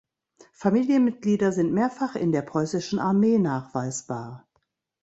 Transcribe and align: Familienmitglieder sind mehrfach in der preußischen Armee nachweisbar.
Familienmitglieder 0.53 1.51
sind 1.51 1.73
mehrfach 1.73 2.15
in 2.15 2.31
der 2.31 2.41
preußischen 2.41 2.97
Armee 2.97 3.37
nachweisbar. 3.37 4.47